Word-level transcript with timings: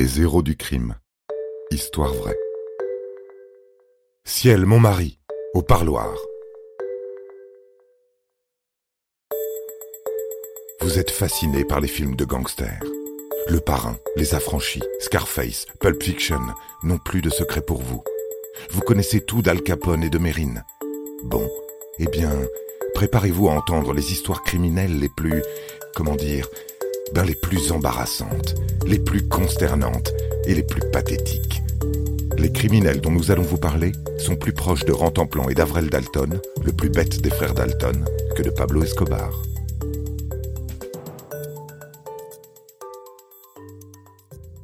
Les 0.00 0.20
héros 0.20 0.42
du 0.42 0.56
crime. 0.56 0.94
Histoire 1.72 2.14
vraie. 2.14 2.38
Ciel, 4.24 4.64
mon 4.64 4.78
mari, 4.78 5.18
au 5.54 5.62
parloir. 5.62 6.14
Vous 10.82 11.00
êtes 11.00 11.10
fasciné 11.10 11.64
par 11.64 11.80
les 11.80 11.88
films 11.88 12.14
de 12.14 12.24
gangsters. 12.24 12.80
Le 13.48 13.58
Parrain, 13.58 13.96
Les 14.14 14.36
Affranchis, 14.36 14.84
Scarface, 15.00 15.66
Pulp 15.80 16.00
Fiction 16.00 16.42
n'ont 16.84 16.98
plus 16.98 17.20
de 17.20 17.28
secret 17.30 17.62
pour 17.62 17.82
vous. 17.82 18.04
Vous 18.70 18.82
connaissez 18.82 19.20
tout 19.20 19.42
d'Al 19.42 19.62
Capone 19.62 20.04
et 20.04 20.10
de 20.10 20.18
Mérine. 20.18 20.64
Bon, 21.24 21.50
eh 21.98 22.06
bien, 22.06 22.30
préparez-vous 22.94 23.48
à 23.48 23.54
entendre 23.54 23.92
les 23.94 24.12
histoires 24.12 24.44
criminelles 24.44 25.00
les 25.00 25.10
plus, 25.16 25.42
comment 25.96 26.14
dire, 26.14 26.48
les 27.24 27.34
plus 27.34 27.72
embarrassantes, 27.72 28.54
les 28.86 28.98
plus 28.98 29.26
consternantes 29.28 30.12
et 30.46 30.54
les 30.54 30.62
plus 30.62 30.82
pathétiques. 30.90 31.62
Les 32.36 32.52
criminels 32.52 33.00
dont 33.00 33.10
nous 33.10 33.30
allons 33.30 33.42
vous 33.42 33.58
parler 33.58 33.92
sont 34.18 34.36
plus 34.36 34.52
proches 34.52 34.84
de 34.84 34.92
Rantanplan 34.92 35.48
et 35.48 35.54
d'Avrel 35.54 35.90
Dalton, 35.90 36.40
le 36.64 36.72
plus 36.72 36.88
bête 36.88 37.20
des 37.20 37.30
frères 37.30 37.54
Dalton, 37.54 38.04
que 38.36 38.42
de 38.42 38.50
Pablo 38.50 38.82
Escobar. 38.82 39.30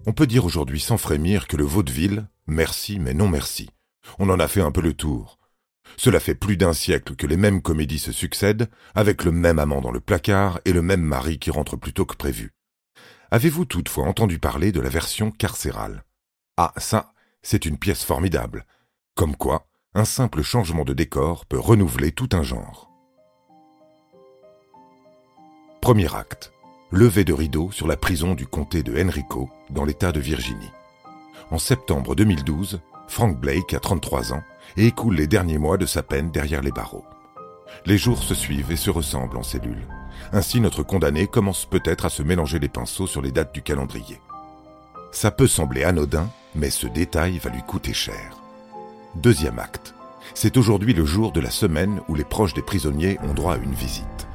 On 0.06 0.12
peut 0.12 0.26
dire 0.26 0.44
aujourd'hui 0.44 0.80
sans 0.80 0.98
frémir 0.98 1.48
que 1.48 1.56
le 1.56 1.64
vaudeville, 1.64 2.28
merci 2.46 2.98
mais 3.00 3.14
non 3.14 3.28
merci. 3.28 3.70
On 4.18 4.28
en 4.30 4.38
a 4.38 4.48
fait 4.48 4.60
un 4.60 4.70
peu 4.70 4.82
le 4.82 4.92
tour. 4.92 5.38
Cela 5.96 6.20
fait 6.20 6.34
plus 6.34 6.56
d'un 6.56 6.72
siècle 6.72 7.14
que 7.14 7.26
les 7.26 7.36
mêmes 7.36 7.62
comédies 7.62 7.98
se 7.98 8.12
succèdent, 8.12 8.68
avec 8.94 9.24
le 9.24 9.32
même 9.32 9.58
amant 9.58 9.80
dans 9.80 9.92
le 9.92 10.00
placard 10.00 10.60
et 10.64 10.72
le 10.72 10.82
même 10.82 11.02
mari 11.02 11.38
qui 11.38 11.50
rentre 11.50 11.76
plus 11.76 11.92
tôt 11.92 12.06
que 12.06 12.16
prévu. 12.16 12.52
Avez-vous 13.30 13.64
toutefois 13.64 14.06
entendu 14.06 14.38
parler 14.38 14.72
de 14.72 14.80
la 14.80 14.88
version 14.88 15.30
carcérale? 15.30 16.04
Ah, 16.56 16.72
ça, 16.76 17.12
c'est 17.42 17.66
une 17.66 17.78
pièce 17.78 18.04
formidable. 18.04 18.64
Comme 19.14 19.36
quoi, 19.36 19.66
un 19.94 20.04
simple 20.04 20.42
changement 20.42 20.84
de 20.84 20.92
décor 20.92 21.46
peut 21.46 21.58
renouveler 21.58 22.12
tout 22.12 22.28
un 22.32 22.42
genre. 22.42 22.90
Premier 25.80 26.14
acte. 26.14 26.52
Levé 26.90 27.24
de 27.24 27.32
rideau 27.32 27.70
sur 27.72 27.86
la 27.86 27.96
prison 27.96 28.34
du 28.34 28.46
comté 28.46 28.82
de 28.82 28.96
Henrico, 28.96 29.50
dans 29.70 29.84
l'État 29.84 30.12
de 30.12 30.20
Virginie. 30.20 30.70
En 31.50 31.58
septembre 31.58 32.14
2012, 32.14 32.80
Frank 33.14 33.38
Blake 33.38 33.74
a 33.74 33.78
33 33.78 34.32
ans 34.32 34.42
et 34.76 34.88
écoule 34.88 35.14
les 35.14 35.28
derniers 35.28 35.56
mois 35.56 35.76
de 35.76 35.86
sa 35.86 36.02
peine 36.02 36.32
derrière 36.32 36.62
les 36.62 36.72
barreaux. 36.72 37.04
Les 37.86 37.96
jours 37.96 38.20
se 38.20 38.34
suivent 38.34 38.72
et 38.72 38.76
se 38.76 38.90
ressemblent 38.90 39.36
en 39.36 39.44
cellules. 39.44 39.86
Ainsi 40.32 40.60
notre 40.60 40.82
condamné 40.82 41.28
commence 41.28 41.64
peut-être 41.64 42.06
à 42.06 42.10
se 42.10 42.24
mélanger 42.24 42.58
les 42.58 42.68
pinceaux 42.68 43.06
sur 43.06 43.22
les 43.22 43.30
dates 43.30 43.54
du 43.54 43.62
calendrier. 43.62 44.20
Ça 45.12 45.30
peut 45.30 45.46
sembler 45.46 45.84
anodin, 45.84 46.28
mais 46.56 46.70
ce 46.70 46.88
détail 46.88 47.38
va 47.38 47.50
lui 47.50 47.62
coûter 47.62 47.92
cher. 47.92 48.36
Deuxième 49.14 49.60
acte. 49.60 49.94
C'est 50.34 50.56
aujourd'hui 50.56 50.92
le 50.92 51.04
jour 51.04 51.30
de 51.30 51.38
la 51.38 51.50
semaine 51.50 52.00
où 52.08 52.16
les 52.16 52.24
proches 52.24 52.54
des 52.54 52.62
prisonniers 52.62 53.20
ont 53.22 53.32
droit 53.32 53.54
à 53.54 53.58
une 53.58 53.74
visite. 53.74 54.26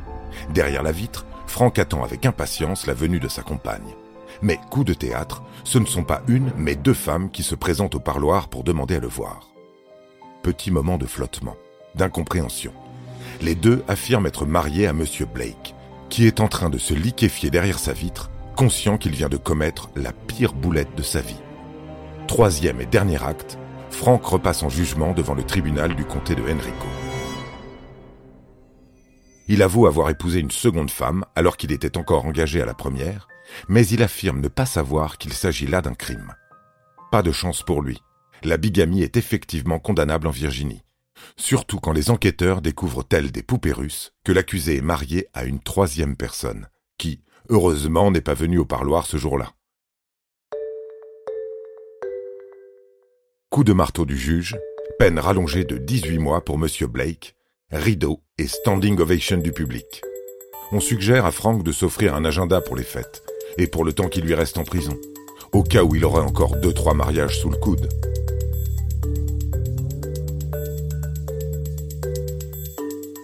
Derrière 0.54 0.84
la 0.84 0.94
vitre, 0.94 1.26
Franck 1.48 1.80
attend 1.80 2.06
avec 2.06 2.26
impatience 2.26 2.88
la 2.88 2.94
venue 2.94 3.20
de 3.20 3.28
sa 3.28 3.42
compagne. 3.42 3.94
Mais 4.42 4.60
coup 4.70 4.84
de 4.84 4.94
théâtre, 4.94 5.44
ce 5.64 5.80
ne 5.80 5.86
sont 5.86 6.04
pas 6.04 6.22
une, 6.28 6.52
mais 6.58 6.76
deux 6.76 6.94
femmes 6.94 7.30
qui 7.30 7.44
se 7.44 7.56
présentent 7.56 7.96
au 7.96 8.00
parloir 8.00 8.48
pour 8.48 8.64
demander 8.64 8.96
à 8.96 9.00
le 9.00 9.08
voir. 9.08 9.50
Petit 10.44 10.72
moment 10.72 10.98
de 10.98 11.06
flottement, 11.06 11.58
d'incompréhension. 11.96 12.74
Les 13.42 13.56
deux 13.56 13.84
affirment 13.88 14.28
être 14.28 14.46
mariés 14.46 14.88
à 14.88 14.94
Monsieur 14.94 15.26
Blake, 15.26 15.76
qui 16.10 16.26
est 16.26 16.40
en 16.40 16.48
train 16.48 16.70
de 16.70 16.78
se 16.78 16.94
liquéfier 16.94 17.50
derrière 17.50 17.80
sa 17.80 17.94
vitre, 17.94 18.30
conscient 18.56 18.98
qu'il 18.98 19.14
vient 19.14 19.30
de 19.30 19.38
commettre 19.38 19.90
la 19.96 20.12
pire 20.12 20.54
boulette 20.54 20.96
de 20.96 21.04
sa 21.04 21.22
vie. 21.22 21.40
Troisième 22.28 22.82
et 22.82 22.86
dernier 22.86 23.24
acte, 23.24 23.58
Franck 23.90 24.26
repasse 24.26 24.64
en 24.64 24.70
jugement 24.70 25.14
devant 25.14 25.34
le 25.34 25.44
tribunal 25.44 25.96
du 25.96 26.06
comté 26.06 26.36
de 26.36 26.42
Henrico. 26.42 26.88
Il 29.52 29.64
avoue 29.64 29.88
avoir 29.88 30.12
épousé 30.12 30.40
une 30.40 30.52
seconde 30.52 30.92
femme 30.92 31.26
alors 31.36 31.58
qu'il 31.58 31.72
était 31.72 31.98
encore 31.98 32.26
engagé 32.26 32.62
à 32.62 32.68
la 32.68 32.76
première, 32.76 33.28
mais 33.68 33.86
il 33.88 34.04
affirme 34.04 34.42
ne 34.42 34.48
pas 34.48 34.68
savoir 34.68 35.18
qu'il 35.18 35.34
s'agit 35.34 35.66
là 35.66 35.82
d'un 35.82 35.96
crime. 35.96 36.36
Pas 37.12 37.24
de 37.24 37.32
chance 37.32 37.64
pour 37.64 37.82
lui. 37.82 38.00
La 38.44 38.58
bigamie 38.58 39.02
est 39.02 39.18
effectivement 39.18 39.80
condamnable 39.80 40.28
en 40.28 40.32
Virginie. 40.32 40.84
Surtout 41.36 41.80
quand 41.80 41.94
les 41.94 42.12
enquêteurs 42.12 42.62
découvrent 42.62 43.04
tels 43.04 43.32
des 43.32 43.42
poupées 43.42 43.72
russes 43.72 44.14
que 44.24 44.32
l'accusé 44.32 44.78
est 44.78 44.82
marié 44.82 45.28
à 45.34 45.46
une 45.46 45.60
troisième 45.60 46.16
personne, 46.16 46.68
qui, 47.00 47.24
heureusement, 47.50 48.12
n'est 48.12 48.22
pas 48.22 48.36
venue 48.36 48.60
au 48.60 48.66
parloir 48.66 49.08
ce 49.08 49.18
jour-là. 49.18 49.52
Coup 53.50 53.64
de 53.64 53.74
marteau 53.74 54.06
du 54.06 54.16
juge, 54.16 54.56
peine 55.00 55.18
rallongée 55.18 55.64
de 55.64 55.80
18 55.80 56.20
mois 56.20 56.46
pour 56.46 56.64
M. 56.64 56.68
Blake, 56.88 57.36
rideau 57.72 58.22
et 58.40 58.48
standing 58.48 59.00
ovation 59.00 59.38
du 59.38 59.52
public. 59.52 60.02
On 60.72 60.80
suggère 60.80 61.26
à 61.26 61.32
Frank 61.32 61.64
de 61.64 61.72
s'offrir 61.72 62.16
un 62.16 62.26
agenda 62.26 62.62
pour 62.62 62.76
les 62.76 62.84
fêtes, 62.84 63.24
et 63.58 63.68
pour 63.68 63.84
le 63.84 63.94
temps 63.94 64.10
qui 64.10 64.22
lui 64.22 64.34
reste 64.34 64.58
en 64.58 64.64
prison, 64.64 64.98
au 65.52 65.62
cas 65.62 65.84
où 65.84 65.96
il 65.96 66.04
aurait 66.04 66.24
encore 66.24 66.56
deux 66.56 66.74
trois 66.74 66.96
mariages 66.96 67.40
sous 67.40 67.50
le 67.50 67.58
coude. 67.58 67.88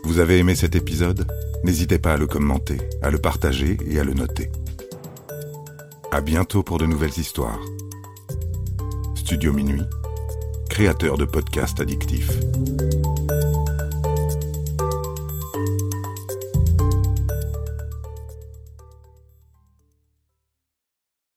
Vous 0.04 0.20
avez 0.20 0.38
aimé 0.38 0.54
cet 0.54 0.76
épisode? 0.76 1.26
N'hésitez 1.64 1.98
pas 1.98 2.14
à 2.14 2.18
le 2.18 2.28
commenter, 2.28 2.78
à 3.02 3.10
le 3.10 3.18
partager 3.18 3.78
et 3.90 4.00
à 4.00 4.04
le 4.04 4.14
noter. 4.14 4.52
À 6.12 6.22
bientôt 6.22 6.62
pour 6.62 6.78
de 6.78 6.86
nouvelles 6.86 7.18
histoires. 7.18 7.60
Studio 9.16 9.52
Minuit, 9.54 9.82
créateur 10.70 11.18
de 11.18 11.26
podcasts 11.26 11.80
addictifs. 11.80 12.32